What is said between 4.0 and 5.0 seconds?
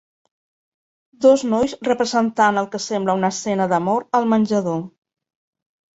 al menjador.